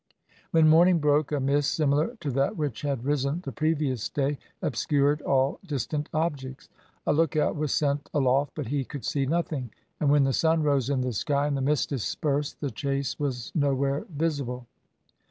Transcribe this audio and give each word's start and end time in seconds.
When 0.49 0.67
morning 0.67 0.97
broke, 0.97 1.31
a 1.31 1.39
mist, 1.39 1.75
similar 1.75 2.15
to 2.21 2.31
that 2.31 2.57
which 2.57 2.81
had 2.81 3.05
risen 3.05 3.41
the 3.45 3.51
previous 3.51 4.09
day, 4.09 4.39
obscured 4.59 5.21
all 5.21 5.59
distant 5.63 6.09
objects. 6.11 6.69
A 7.05 7.13
lookout 7.13 7.55
was 7.55 7.71
sent 7.71 8.09
aloft, 8.11 8.53
but 8.55 8.69
he 8.69 8.83
could 8.83 9.05
see 9.05 9.27
nothing; 9.27 9.69
and 9.99 10.09
when 10.09 10.23
the 10.23 10.33
sun 10.33 10.63
rose 10.63 10.89
in 10.89 11.01
the 11.01 11.13
sky, 11.13 11.45
and 11.45 11.55
the 11.55 11.61
mist 11.61 11.89
dispersed, 11.89 12.61
the 12.61 12.71
chase 12.71 13.19
was 13.19 13.51
nowhere 13.53 14.07
visible. 14.09 14.65